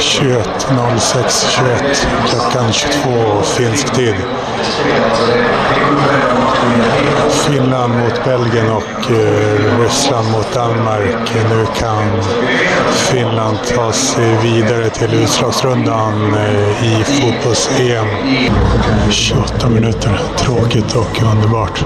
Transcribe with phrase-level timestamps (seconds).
[0.00, 4.14] 21.06.21 klockan 22 finsk tid.
[7.30, 11.34] Finland mot Belgien och eh, Ryssland mot Danmark.
[11.50, 12.22] Nu kan
[12.90, 18.06] Finland ta sig vidare till utslagsrundan eh, i fotbolls-EM.
[19.10, 20.20] 28 minuter.
[20.36, 21.84] Tråkigt och underbart.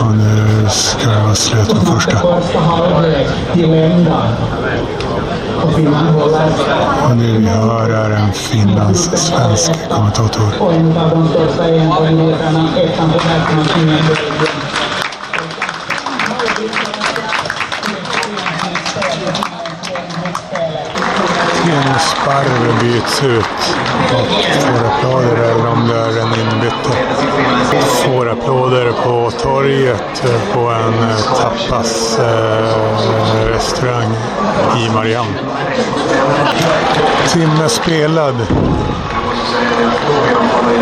[0.00, 2.18] Och nu ska det vara slut på första.
[7.04, 10.42] Och nu vi hör är en finlandssvensk kommentator.
[22.26, 23.76] Sparv byts ut
[24.12, 24.28] mot
[24.62, 26.92] får applåder eller om det är en inbytte.
[27.84, 30.94] Får applåder på torget på en
[31.36, 34.10] tapasrestaurang eh,
[34.76, 35.38] eh i Marianne.
[37.28, 38.46] Timme spelad.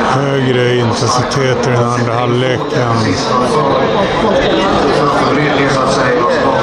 [0.04, 2.96] Högre intensitet i den andra halvleken.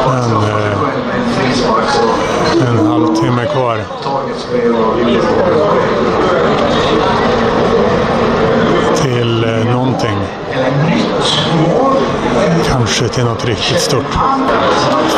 [0.08, 0.78] Men eh,
[2.70, 3.80] en halvtimme kvar.
[9.02, 10.18] Till eh, någonting.
[12.68, 14.18] Kanske till något riktigt stort.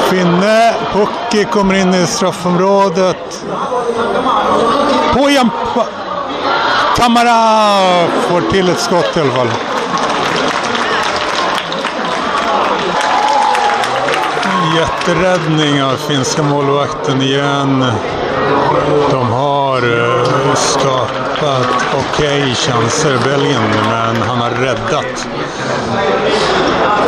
[0.10, 3.46] Finne, Pocki kommer in i straffområdet.
[5.14, 5.30] På!
[6.98, 9.48] Kamara får till ett skott i alla fall.
[14.76, 17.86] Jätteräddning av finska målvakten igen.
[19.12, 25.28] De har eh, skapat okej okay chanser, Belgien, men han har räddat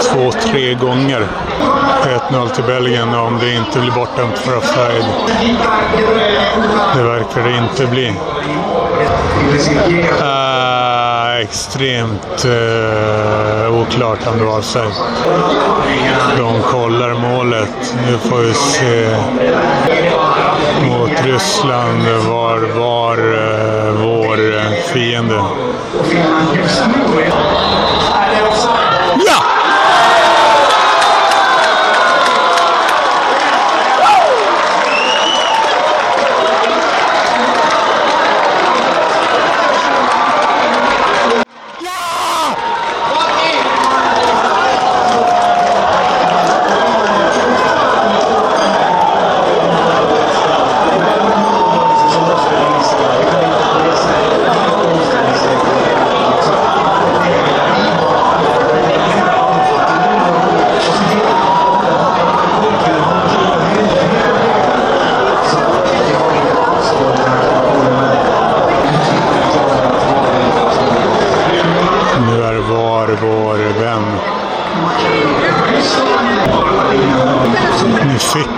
[0.01, 1.27] två, tre gånger.
[2.31, 5.05] 1-0 till Belgien om det inte blir bortdömt för offside.
[6.95, 8.13] Det verkar det inte bli.
[10.21, 14.93] Äh, extremt äh, oklart om det var offside.
[16.37, 17.95] De kollar målet.
[18.07, 19.15] Nu får vi se
[20.81, 25.41] mot Ryssland var, var äh, vår eh, fiende.
[29.25, 29.54] Ja!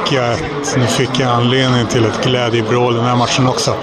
[0.07, 3.75] Fick jag, ett, nu fick jag anledning till ett glädjebrål den här matchen också.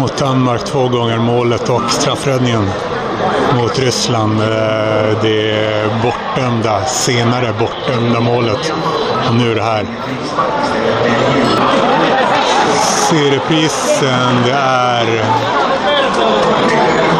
[0.00, 2.70] Mot Danmark två gånger målet och straffräddningen.
[3.56, 4.48] Mot Ryssland eh,
[5.22, 8.72] det bortdömda, senare bortdömda målet.
[9.28, 9.86] Och nu är det här.
[13.10, 15.61] Serieprisen, det är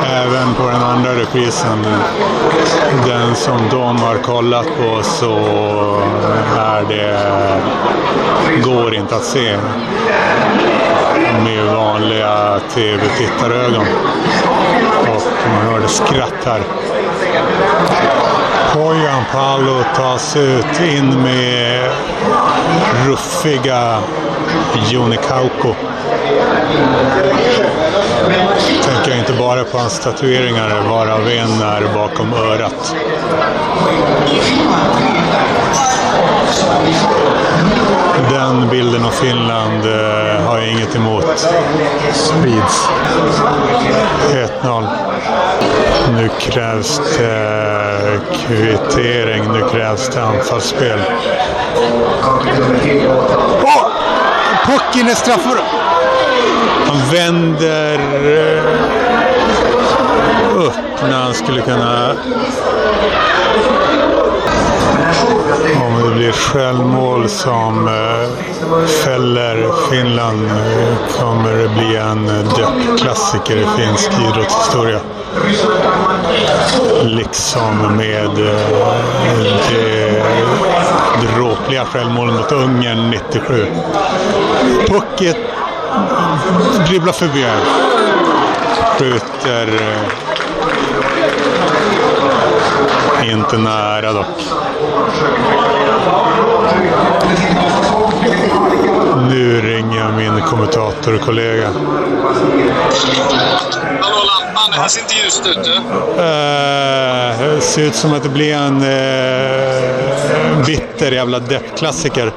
[0.07, 1.87] även på den andra reprisen,
[3.07, 5.37] den som de har kollat på, så
[6.59, 7.21] är det,
[8.65, 9.57] går inte att se
[11.45, 13.87] med vanliga tv-tittarögon.
[15.01, 15.23] Och
[15.55, 16.63] man hörde skratt här.
[18.73, 21.91] Kojan, Palo tas ut in med
[23.07, 23.99] ruffiga
[24.91, 25.75] Joni Kauko.
[28.85, 32.97] Tänker jag inte bara på hans tatueringar, varav en är bakom örat.
[38.31, 41.49] Den bilden av Finland eh, har jag inget emot.
[42.13, 42.89] Sprids.
[44.63, 44.87] 1-0.
[46.15, 47.92] Nu krävs det
[48.33, 51.01] kvittering, nu krävs det anfallsspel.
[53.63, 53.93] Oh!
[54.67, 55.65] Pucken är straffområdet.
[56.87, 58.65] Han vänder eh,
[60.57, 62.15] upp när han skulle kunna...
[65.83, 73.67] Om det blir självmål som eh, fäller Finland eh, kommer det bli en dödsklassiker i
[73.77, 75.01] finsk idrottshistoria.
[77.05, 78.57] Liksom med eh,
[81.21, 83.67] det dråpliga självmålet mot Ungern 97.
[84.87, 85.37] Pucket
[86.87, 87.61] dribblar förbi här.
[88.99, 89.69] Skjuter...
[89.69, 90.23] Eh,
[93.31, 94.27] inte nära dock.
[99.33, 101.69] Nu ringer jag min kommentatorkollega.
[104.01, 105.75] Hallå lampan, det här ser inte ljust ut du.
[106.23, 112.33] Eh, ser ut som att det blir en eh, bitter jävla deppklassiker.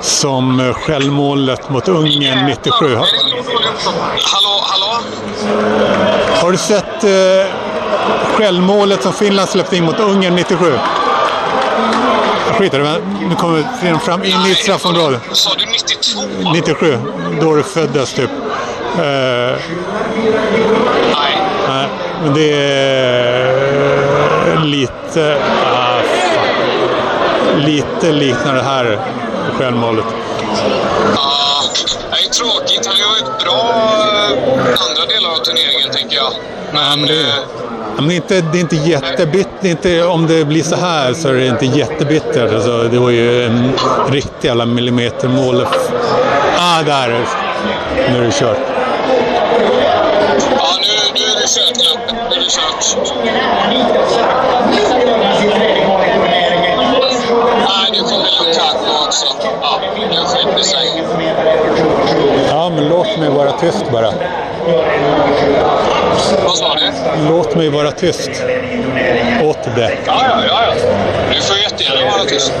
[0.00, 2.72] Som självmålet mot Ungern 97.
[2.80, 4.22] Har, Är det så dålig uppkoppling?
[4.32, 5.02] Hallå, hallå?
[6.40, 7.54] har du sett eh,
[8.36, 10.72] självmålet som Finland släppte in mot Ungern 97?
[12.52, 15.20] Jag skiter men nu kommer vi fram in i ett straffområde.
[15.32, 16.20] Sa du 92?
[16.54, 16.98] 97,
[17.40, 18.30] då du föddes typ.
[18.30, 19.02] Eh,
[21.14, 21.38] Nej.
[21.68, 21.88] Nej,
[22.22, 22.52] men det
[24.52, 25.38] är lite...
[25.64, 26.02] Fan.
[27.56, 29.00] lite liknar det här
[29.58, 30.04] självmålet.
[31.16, 31.62] Ja,
[32.10, 32.86] det är tråkigt.
[32.86, 36.32] Han gör ett bra eh, andra delar av turneringen, tänker jag.
[36.32, 36.38] Ja,
[36.72, 37.26] men eh, ja, men det,
[37.96, 39.64] men inte, det är inte jättebittert.
[39.64, 42.52] Inte, om det blir så här så är det inte jättebittert.
[42.54, 43.72] Alltså, det var ju en
[44.10, 45.66] riktig jävla millimetermål.
[46.58, 47.26] Ah, där!
[48.10, 48.58] Nu är det kört.
[50.56, 51.76] Ja, nu, nu är det kört,
[52.30, 52.82] Nu är det kört.
[57.58, 59.48] Nej, nu kommer Lukaku också.
[59.62, 59.80] Ja,
[60.10, 61.04] nu skärper sig.
[62.48, 64.12] Ja, men låt mig vara tyst bara.
[66.44, 66.92] Vad sa du?
[67.28, 68.30] Låt mig vara tyst.
[69.42, 69.98] Åt det.
[70.06, 70.62] Ja, ja, ja.
[70.66, 70.74] ja.
[71.34, 72.52] Du får jättegärna vara tyst.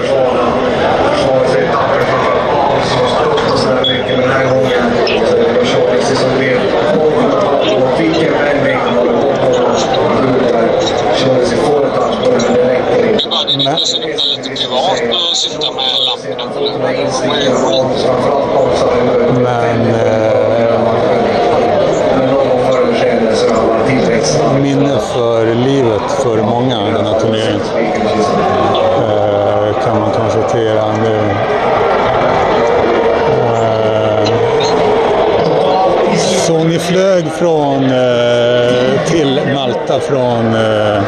[39.52, 41.02] Eh, Malta från eh,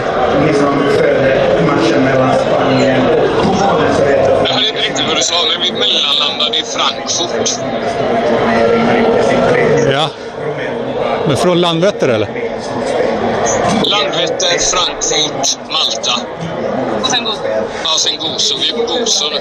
[4.45, 7.51] Jag hörde inte riktigt vad du sa, men vi mellanlandade i Frankfurt.
[9.93, 10.11] ja.
[11.27, 12.44] Men från Landvetter eller?
[13.83, 16.21] Landvetter, Frankfurt, Malta.
[17.03, 17.43] Och sen Gozo.
[17.85, 18.55] Ja, sen Gozo.
[18.61, 19.41] Vi är på Gozo nu.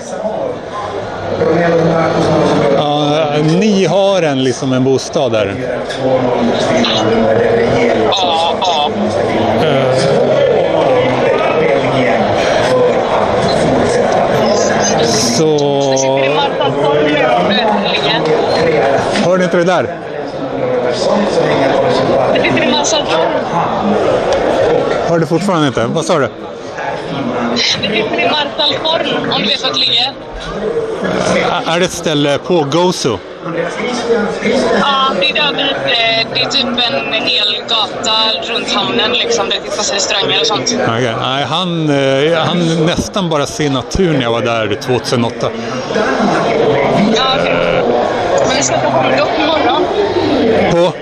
[2.76, 5.56] Ja, ni har en liksom en bostad där.
[8.12, 8.90] Ja, ja.
[15.38, 15.58] Så...
[15.98, 17.04] Sitter i Martalstorp
[22.56, 23.18] nu äntligen.
[25.08, 25.86] Hörde det sitter fortfarande inte.
[25.86, 26.30] Vad sa du?
[27.54, 30.14] Vi sitter i Martalstorp, om du vet vart det ligger.
[31.68, 33.20] Är det ett ställe på Gozo?
[34.80, 36.26] Ja, det är där ute.
[36.34, 38.14] Det är typ en hel gata
[38.54, 39.50] runt hamnen liksom.
[39.50, 40.76] Det finns restauranger och sånt.
[40.88, 41.16] Okej.
[41.22, 45.50] Nej, han, eh, han nästan bara se natur när jag var där 2008.
[47.16, 47.84] Ja, okej.
[48.48, 49.86] Men vi ska till Hondock imorgon.
[50.72, 50.94] På,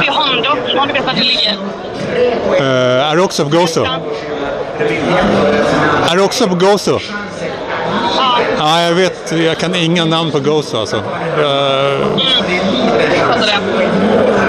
[0.00, 1.56] Det är Hondock, om du vet vart det ligger.
[3.10, 3.86] är det också på Gozo?
[6.10, 6.98] Är det också på Gozo?
[8.16, 9.32] Ja, Ja, jag vet.
[9.32, 10.96] Jag kan inga namn på Gozo alltså.
[10.96, 11.98] Eh,
[13.38, 14.47] Mm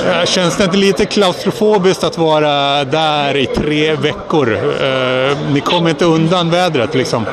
[0.00, 4.54] eh, känns det inte lite klaustrofobiskt att vara där i tre veckor?
[4.54, 7.26] Eh, ni kommer inte undan vädret liksom.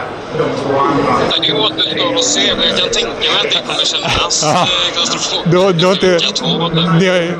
[1.41, 6.03] Det återstår att se, men jag kan tänka mig att det kommer kännas eh, klaustrofobiskt.
[6.03, 7.38] Vecka två, eller?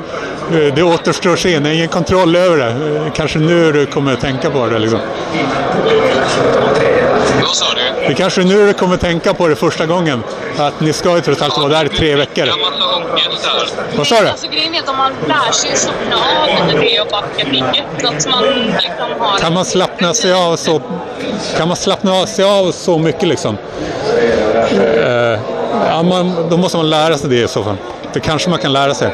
[0.50, 1.60] det, det återstår att se.
[1.60, 3.10] Ni har ingen kontroll över det.
[3.14, 4.78] Kanske nu du kommer tänka på det.
[4.78, 4.98] Liksom.
[7.40, 8.08] Vad sa du?
[8.08, 10.22] Det kanske är nu du kommer tänka på det första gången.
[10.58, 12.46] Att ni ska ju trots allt vara där i tre veckor.
[12.46, 13.96] Jag massa ångest där.
[13.96, 14.28] Vad sa du?
[14.28, 17.84] Alltså grejen är att om man lär sig slappna av lite det och backa bygget.
[18.00, 19.38] Så att man liksom har...
[19.38, 20.80] Kan man slappna sig av så,
[21.56, 23.56] kan man slappna av sig av så mycket liksom?
[25.04, 25.40] Eh,
[25.88, 27.76] ja, man, då måste man lära sig det i så fall.
[28.12, 29.10] Det kanske man kan lära sig.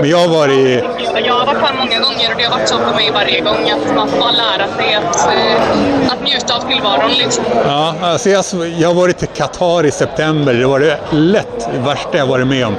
[0.00, 0.84] Men jag har varit...
[1.26, 3.70] Jag har varit här många gånger och det har varit så för mig varje gång
[3.70, 7.10] att man får bara lära sig att, eh, att njuta av tillvaron.
[7.18, 7.44] Liksom.
[7.66, 8.44] Ja, alltså jag,
[8.78, 10.54] jag har varit i Qatar i september.
[10.54, 12.76] Det var det lätt det värsta jag varit med om.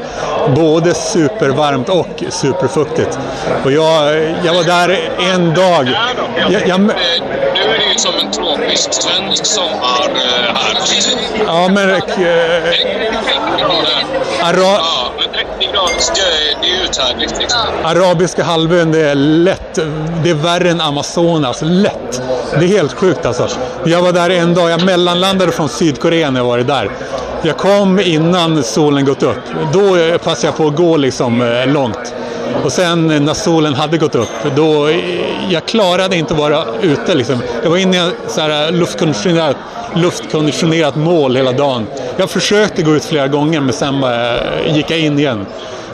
[0.56, 3.20] Både supervarmt och superfuktigt.
[3.66, 5.00] Och jag, jag var där
[5.34, 5.90] en dag.
[6.52, 6.92] Jag, jag, Nu
[7.74, 10.78] är det ju som en tropisk svensk sommar eh, här.
[11.48, 11.90] ja, men...
[11.90, 12.14] eh, 30
[13.58, 14.06] grader.
[14.44, 14.80] Ara,
[15.88, 17.60] 30 grader, det är uthärdligt liksom.
[17.84, 19.76] Arabiska halvön, det är lätt.
[20.24, 21.62] Det är värre än Amazonas.
[21.62, 22.22] Lätt.
[22.52, 23.48] Det är helt sjukt alltså.
[23.86, 24.70] Jag var där en dag.
[24.70, 26.90] Jag mellanlandade från Sydkorea när jag var där.
[27.42, 29.42] Jag kom innan solen gått upp.
[29.74, 32.14] Då eh, passade jag på att gå liksom eh, långt.
[32.64, 34.90] Och sen när solen hade gått upp, då...
[35.50, 37.40] Jag klarade inte att vara ute liksom.
[37.64, 39.56] Jag var inne i så här luftkonditionerat,
[39.96, 41.88] luftkonditionerat mål hela dagen.
[42.18, 44.38] Jag försökte gå ut flera gånger men sen bara
[44.68, 45.46] gick jag in igen.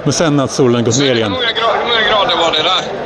[0.04, 1.32] Men sen när solen gått ner igen.
[1.32, 1.40] hur
[1.86, 3.06] många grader var det där?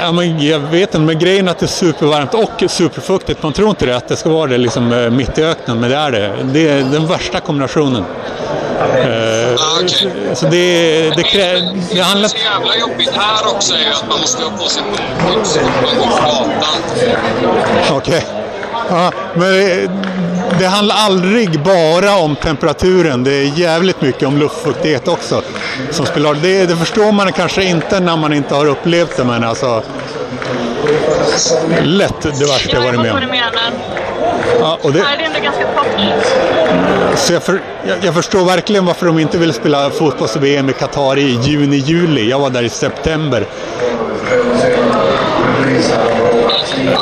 [0.00, 3.42] Ja, men jag vet inte, men grejen är att det är supervarmt och superfuktigt.
[3.42, 5.96] Man tror inte det, att det ska vara det liksom, mitt i öknen, men det
[5.96, 6.32] är det.
[6.42, 8.04] Det är den värsta kombinationen.
[8.94, 9.54] Eh,
[9.84, 10.34] Ah, okej.
[10.34, 12.28] så, så det, det, krä, det Det handlar...
[12.28, 15.82] som är så jävla jobbigt här också är att man måste ha på sig när
[15.82, 17.96] man går på gatan.
[17.96, 18.26] Okej.
[18.90, 19.90] Ja, men det,
[20.58, 23.24] det handlar aldrig bara om temperaturen.
[23.24, 25.42] Det är jävligt mycket om luftfuktighet också.
[25.90, 29.44] Som spelar det, det förstår man kanske inte när man inte har upplevt det, men
[29.44, 29.82] alltså...
[31.82, 33.20] Lätt det värsta jag varit med vad om.
[33.20, 33.93] du menar.
[34.60, 37.18] Ja, och det, är det ändå ganska torrt.
[37.18, 41.18] Så jag, för, jag, jag förstår verkligen varför de inte vill spela fotbolls-VM i Qatar
[41.18, 42.30] i juni-juli.
[42.30, 43.46] Jag var där i september.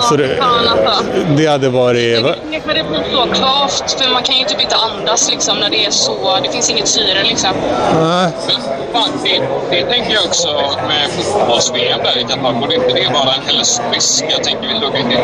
[0.02, 1.04] Så det, alltså.
[1.36, 2.24] det hade varit...
[2.24, 5.90] det blir så kvavt, för man kan ju typ inte andas liksom när det är
[5.90, 7.50] så, det finns inget syre liksom.
[8.02, 8.30] Nej,
[8.92, 10.48] Men det, det tänker jag också
[10.88, 12.60] med fotbolls-VM där i Qatar.
[12.60, 14.24] Borde inte det vara en hälsorisk?
[14.30, 14.80] Jag tänker vi ju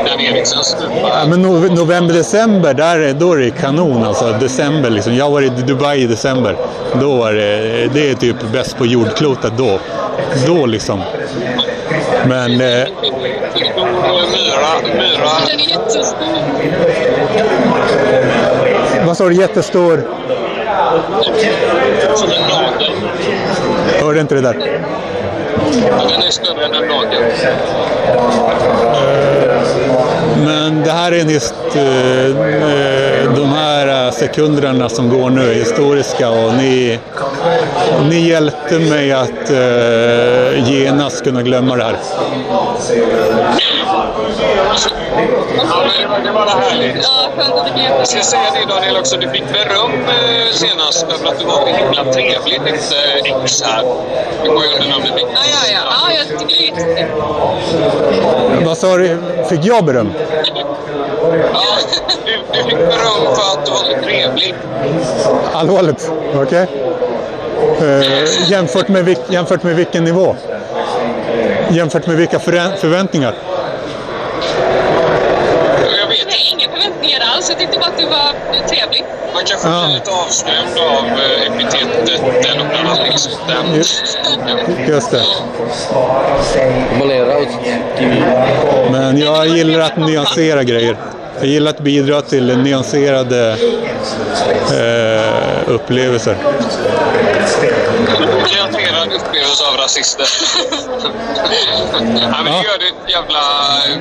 [0.06, 0.58] Dan Eriksen.
[1.02, 4.32] Ja, men no, november, december, där, är- då är det kanon alltså.
[4.32, 5.14] December liksom.
[5.14, 6.56] Jag var i Dubai i december.
[7.00, 9.78] Då var det, det är typ bäst på jordklotet då.
[10.46, 11.02] Då liksom.
[12.26, 12.60] Men...
[12.60, 12.88] Eh,
[13.54, 15.30] Myra, myra.
[15.46, 16.26] Den är jättestor.
[19.06, 19.34] vad sa du?
[19.34, 20.02] Jättestor?
[22.16, 22.92] Som en nagel.
[24.02, 24.54] Hörde inte det där.
[26.08, 27.22] Den är större än en nagel.
[30.44, 36.54] Men det här är hist, eh, eh, de här sekunderna som går nu historiska och
[36.54, 36.98] ni,
[38.10, 41.96] ni hjälpte mig att eh, genast kunna glömma det här.
[45.70, 46.96] Ja, det var härligt.
[47.02, 50.52] Ja, skönt att du kan Jag ska säga det Daniel också, du fick beröm eh,
[50.52, 53.84] senast över att du var himla trevligt efter X här.
[54.44, 55.28] Du går ju under namnet X.
[55.34, 55.80] Ja, ja, ja.
[56.08, 57.08] ja jag tycker det är jättekul.
[58.66, 59.18] Vad sa du?
[59.48, 60.12] Fick jag beröm?
[61.52, 61.64] Ja,
[62.26, 64.54] du, du fick beröm för att du var så trevlig.
[65.52, 66.10] Allvarligt?
[66.34, 66.68] Okej.
[67.80, 70.36] Eh, jämfört, med, vilk- jämfört med vilken nivå?
[71.70, 73.34] Jämfört med vilka förä- förväntningar?
[76.00, 77.48] Jag vet Nej, inga förväntningar alls.
[77.50, 78.32] Jag tyckte bara att du var
[78.68, 79.04] trevlig.
[79.34, 79.84] Man kan få Ja.
[79.86, 83.06] bli lite avskrämd av eh, epitetet den och den.
[83.06, 83.32] Liksom.
[83.48, 83.74] Den.
[84.88, 85.22] Just det.
[88.92, 90.96] Men jag gillar att nyansera grejer.
[91.40, 93.56] Jag gillar att bidra till nyanserade
[94.72, 96.36] eh, upplevelser.
[98.52, 100.26] Nyanserad upplevelse av rasister.
[102.20, 103.38] ja, men du gör ett jävla
[103.88, 103.98] eh,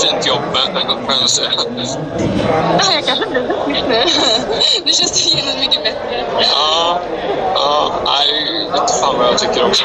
[0.00, 1.50] fint jobb, men får jag säga.
[2.78, 4.04] Ja, jag kanske blir rasist nu.
[4.84, 6.24] Nu känns det genast mycket bättre.
[6.40, 7.00] Ja,
[7.54, 9.84] ja, nej, jag vet fan vad jag tycker också.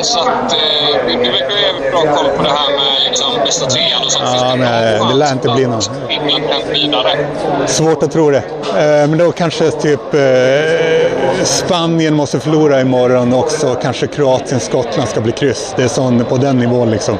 [0.00, 0.52] Chans att...
[0.52, 4.24] Eh, du verkar ju bra koll på det här med liksom, bästa trean och sånt.
[4.24, 5.80] Ja, finns det men någon det lär inte bli någon.
[5.80, 7.26] Kan vidare?
[7.66, 8.42] Svårt att tro det.
[8.68, 13.76] Eh, men då kanske typ eh, Spanien måste förlora imorgon också.
[13.82, 15.74] Kanske Kroatien, Skottland ska bli kryss.
[15.76, 17.18] Det är sån, på den nivån liksom.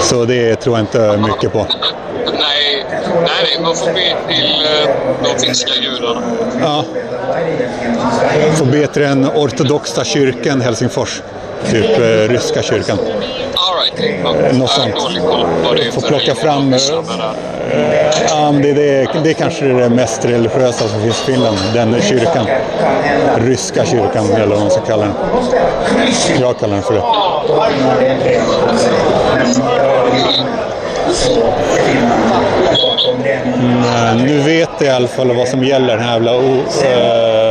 [0.00, 1.66] Så det tror jag inte mycket på.
[2.38, 2.86] Nej,
[3.22, 6.22] nej, man får be till eh, de finska gudarna.
[6.60, 6.84] Ja.
[8.54, 11.22] Får be till den ortodoxa kyrkan Helsingfors.
[11.70, 12.98] Typ eh, ryska kyrkan.
[13.54, 14.94] Ja, Något sånt.
[15.92, 16.78] för plocka fram, eh.
[18.28, 21.56] Ja, det, det, det är kanske det mest religiösa som finns i Finland.
[21.74, 22.46] Den kyrkan.
[23.36, 25.14] Ryska kyrkan, eller vad man ska kalla den.
[26.40, 27.02] Jag kallar den för det.
[33.54, 37.43] Mm, nu vet jag i alla fall vad som gäller, den här jävla eh,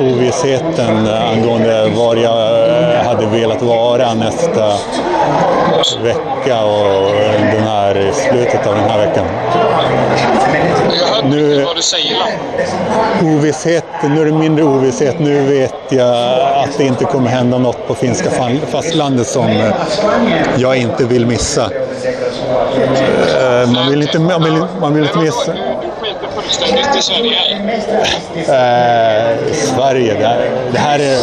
[0.00, 4.72] ovissheten angående var jag eh, hade velat vara nästa
[6.02, 7.10] vecka och
[7.52, 9.24] den här slutet av den här veckan.
[11.16, 13.36] Jag Nu- inte vad du säger Lamm.
[13.36, 15.18] Ovisshet, nu är det mindre ovisshet.
[15.18, 18.30] Nu vet jag att det inte kommer hända något på finska
[18.70, 19.70] fastlandet som
[20.56, 21.70] jag inte vill missa.
[23.40, 25.52] Eh, Man vill inte, man vill, man vill inte missa.
[26.46, 27.38] Fullständigt i Sverige.
[28.36, 28.42] Eh,
[29.52, 31.18] Sverige, det här, det här är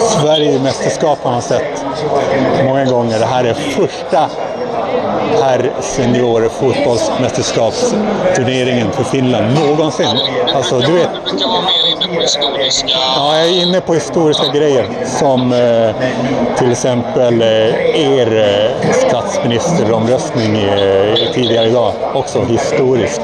[0.00, 1.84] Sverige mästerskap har man sett
[2.64, 3.18] många gånger.
[3.18, 4.30] Det här är första
[5.42, 10.18] herr senior fotbollsmästerskapsturneringen för Finland någonsin.
[10.54, 11.08] Alltså, du vet,
[12.14, 12.88] på historiska...
[13.16, 14.88] Ja, jag är inne på historiska grejer
[15.18, 17.48] som eh, till exempel eh,
[18.18, 18.36] er
[18.82, 21.92] eh, statsministeromröstning eh, tidigare idag.
[22.14, 23.20] Också historisk.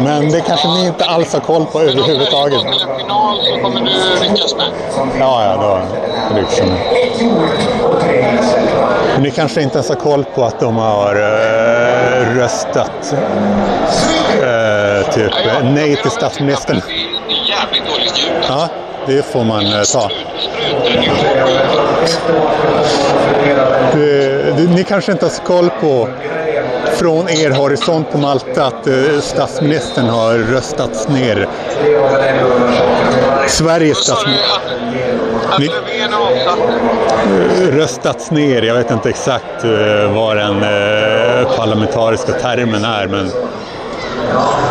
[0.00, 2.60] Men det kanske ni inte alls har koll på om överhuvudtaget.
[2.60, 4.66] till en final så kommer du lyckas med.
[5.20, 5.80] Ja, ja, då
[6.34, 6.66] liksom.
[9.18, 13.14] Ni kanske inte ens har koll på att de har eh, röstat
[14.42, 16.82] eh, typ Ja, nej till statsministern.
[16.86, 18.44] Det är jävligt dåligt ljud.
[18.48, 18.68] Ja,
[19.06, 20.04] det får man eh, ta.
[20.04, 20.28] Är.
[23.92, 26.08] Du, du, ni kanske inte har koll på
[26.98, 31.48] från er horisont på Malta att eh, statsministern har röstats ner.
[33.48, 34.60] Sveriges statsminister
[35.58, 35.68] Ni-
[36.14, 36.58] avsatt.
[37.70, 38.62] röstats ner.
[38.62, 43.30] Jag vet inte exakt eh, vad den eh, parlamentariska termen är, men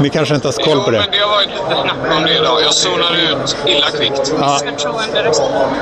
[0.02, 0.98] ni kanske inte har koll Jo, på det.
[1.00, 2.58] men det har varit lite snack om det idag.
[2.66, 4.34] Jag zonade ut illa kvickt.
[4.40, 4.60] Ja,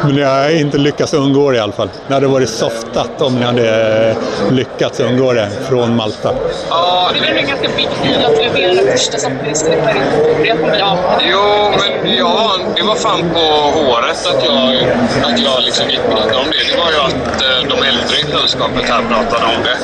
[0.04, 1.90] men ni har inte lyckats undgå det i alla fall.
[2.08, 4.16] Det hade varit softat om ni hade eh,
[4.52, 6.34] lyckats undgå det från Malta.
[6.70, 10.02] Ja, Det är väl en ganska big deal att Löfven är första i Sverige.
[10.44, 10.98] Det kommer jag
[11.32, 13.40] Jo, men ja, det var fan på
[13.80, 14.76] håret att jag,
[15.34, 16.72] att jag liksom gick med om det.
[16.72, 19.78] Det var ju att eh, de äldre i sällskapet här pratade om det.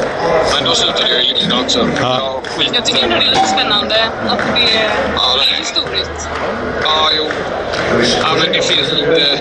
[0.55, 1.79] Men då slutade jag ju lyssna också.
[2.01, 2.41] Ja.
[2.59, 6.29] Jag Jag tycker ändå det är lite spännande att det är, Ja, det historiskt.
[6.83, 7.25] Ja, jo.
[8.21, 9.39] Ja, men det finns lite...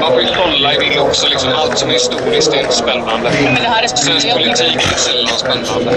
[0.00, 1.28] Man får ju kolla i det också.
[1.28, 1.50] Liksom.
[1.52, 3.30] Allt som är historiskt är inte spännande.
[3.44, 5.90] Men det här är Svensk politik är sällan spännande.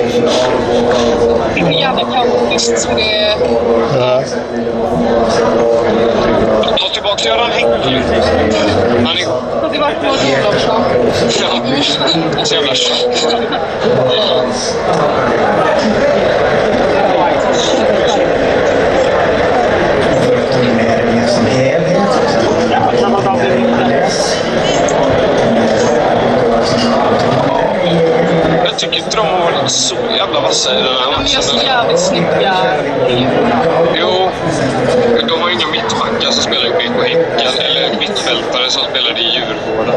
[1.56, 3.36] Det är jävla kaotiskt så det är...
[6.78, 8.06] Ta tillbaka Göran Hägglund.
[9.06, 9.54] Han är...
[9.80, 10.82] Varit på Maud Olofsson?
[11.42, 12.74] Ja, så jävla
[28.66, 31.56] Jag tycker inte de har varit så jävla vassa i den här De gör så
[31.56, 31.68] matchen.
[31.68, 32.54] jävligt snygga
[33.96, 34.30] Jo,
[35.28, 39.94] de har inga mittbackar som spelar i BK Häcken eller mittfältare som spelade i Djurgården.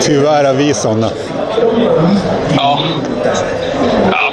[0.00, 1.10] Tyvärr är vi sådana.
[2.56, 2.78] Ja.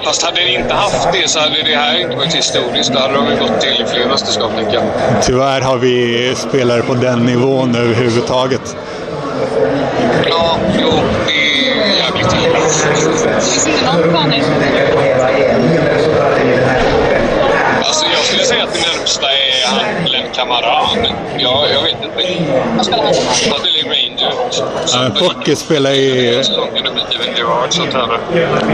[0.06, 2.94] Ja, fast hade ni inte haft det så hade det här inte varit historiskt.
[2.94, 4.84] Då hade de gått till fler mästerskap, tänker jag.
[5.22, 8.78] Tyvärr har vi spelare på den nivån överhuvudtaget.
[10.30, 10.92] Ja, jo,
[11.28, 12.60] det är jävligt illa.
[13.40, 14.44] Finns inte någon plan i
[17.84, 20.82] Alltså, jag skulle säga att det närmsta är han Glenn Kamara.
[21.38, 22.10] Jag, jag vet inte.
[22.78, 23.95] Vad spelar han?
[24.94, 26.44] Han spelar i Ja, Pocky spelar i,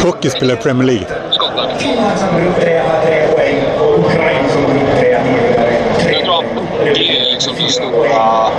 [0.02, 1.06] Pocky spelar i Premier League.
[1.32, 1.72] Skottland.
[1.72, 1.80] Jag
[6.26, 6.46] tror att
[7.10, 8.50] är liksom den stora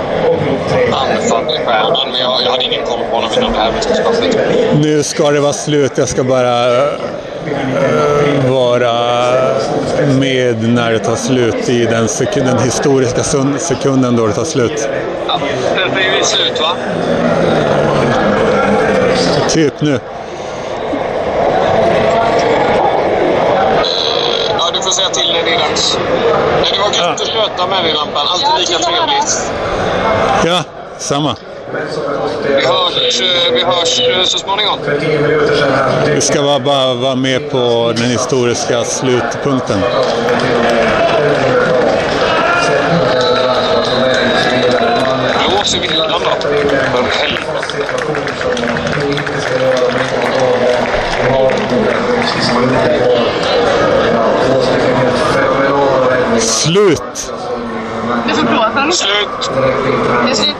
[0.91, 2.07] anfallsstjärnan.
[2.11, 4.37] Men jag, jag hade ingen koll på honom innan det här mästerskapet.
[4.81, 5.91] Nu ska det vara slut.
[5.95, 6.83] Jag ska bara eh,
[8.49, 8.93] vara
[10.19, 14.89] med när det tar slut i den, den historiska sun- sekunden då det tar slut.
[15.27, 15.39] Ja,
[16.23, 16.75] vi slut, va?
[19.49, 19.99] Typ nu.
[24.59, 25.97] Ja, du får säga till när det är dags.
[26.61, 28.27] Men det var gött att köta med dig, Lampan.
[28.27, 29.51] Alltid lika trevligt.
[30.45, 30.63] Ja,
[30.97, 31.35] samma.
[32.47, 34.79] Vi hörs, eh, vi hörs eh, så småningom.
[36.15, 39.79] Vi ska bara, bara vara med på den historiska slutpunkten.
[45.65, 46.19] I villan då.
[46.19, 46.53] För
[47.11, 47.59] helvete.
[56.39, 57.33] Slut!
[58.27, 58.91] Du får blåsa.
[58.91, 59.51] Slut!
[60.25, 60.55] Det är slut.